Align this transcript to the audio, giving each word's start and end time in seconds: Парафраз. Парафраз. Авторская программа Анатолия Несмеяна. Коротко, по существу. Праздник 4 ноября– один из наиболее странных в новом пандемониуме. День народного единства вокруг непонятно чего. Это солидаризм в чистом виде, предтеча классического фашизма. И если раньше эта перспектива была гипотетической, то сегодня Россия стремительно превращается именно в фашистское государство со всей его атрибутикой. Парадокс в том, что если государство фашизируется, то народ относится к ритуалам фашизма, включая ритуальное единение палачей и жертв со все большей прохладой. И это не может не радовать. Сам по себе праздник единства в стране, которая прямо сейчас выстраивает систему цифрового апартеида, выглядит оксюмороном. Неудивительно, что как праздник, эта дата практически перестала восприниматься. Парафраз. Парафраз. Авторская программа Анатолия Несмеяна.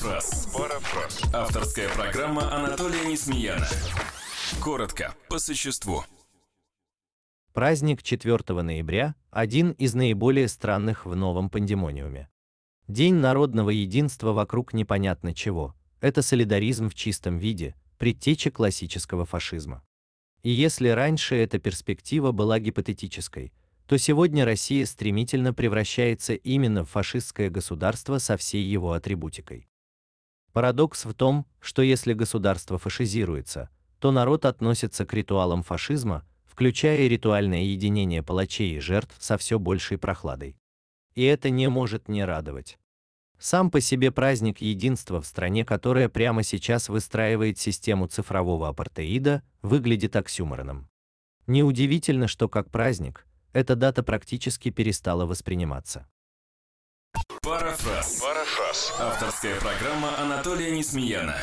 Парафраз. 0.00 0.48
Парафраз. 0.54 1.34
Авторская 1.34 1.88
программа 1.90 2.54
Анатолия 2.54 3.04
Несмеяна. 3.04 3.66
Коротко, 4.62 5.14
по 5.28 5.38
существу. 5.38 6.04
Праздник 7.52 8.02
4 8.02 8.62
ноября– 8.62 9.14
один 9.30 9.72
из 9.72 9.94
наиболее 9.94 10.48
странных 10.48 11.04
в 11.04 11.14
новом 11.14 11.50
пандемониуме. 11.50 12.30
День 12.88 13.16
народного 13.16 13.68
единства 13.68 14.32
вокруг 14.32 14.72
непонятно 14.72 15.34
чего. 15.34 15.74
Это 16.00 16.22
солидаризм 16.22 16.88
в 16.88 16.94
чистом 16.94 17.36
виде, 17.36 17.74
предтеча 17.98 18.50
классического 18.50 19.26
фашизма. 19.26 19.82
И 20.42 20.50
если 20.50 20.88
раньше 20.88 21.36
эта 21.36 21.58
перспектива 21.58 22.32
была 22.32 22.58
гипотетической, 22.58 23.52
то 23.86 23.98
сегодня 23.98 24.46
Россия 24.46 24.86
стремительно 24.86 25.52
превращается 25.52 26.32
именно 26.34 26.84
в 26.84 26.90
фашистское 26.90 27.50
государство 27.50 28.16
со 28.16 28.38
всей 28.38 28.62
его 28.62 28.92
атрибутикой. 28.92 29.69
Парадокс 30.52 31.04
в 31.04 31.14
том, 31.14 31.46
что 31.60 31.82
если 31.82 32.12
государство 32.12 32.78
фашизируется, 32.78 33.70
то 33.98 34.10
народ 34.10 34.44
относится 34.44 35.06
к 35.06 35.14
ритуалам 35.14 35.62
фашизма, 35.62 36.24
включая 36.44 37.06
ритуальное 37.06 37.62
единение 37.62 38.22
палачей 38.22 38.76
и 38.76 38.80
жертв 38.80 39.14
со 39.18 39.38
все 39.38 39.58
большей 39.58 39.98
прохладой. 39.98 40.56
И 41.14 41.22
это 41.22 41.50
не 41.50 41.68
может 41.68 42.08
не 42.08 42.24
радовать. 42.24 42.78
Сам 43.38 43.70
по 43.70 43.80
себе 43.80 44.10
праздник 44.10 44.60
единства 44.60 45.20
в 45.20 45.26
стране, 45.26 45.64
которая 45.64 46.08
прямо 46.08 46.42
сейчас 46.42 46.88
выстраивает 46.88 47.58
систему 47.58 48.06
цифрового 48.06 48.68
апартеида, 48.68 49.42
выглядит 49.62 50.16
оксюмороном. 50.16 50.88
Неудивительно, 51.46 52.28
что 52.28 52.48
как 52.48 52.70
праздник, 52.70 53.26
эта 53.52 53.76
дата 53.76 54.02
практически 54.02 54.70
перестала 54.70 55.24
восприниматься. 55.24 56.06
Парафраз. 57.42 58.20
Парафраз. 58.20 58.92
Авторская 58.98 59.58
программа 59.58 60.10
Анатолия 60.18 60.70
Несмеяна. 60.72 61.34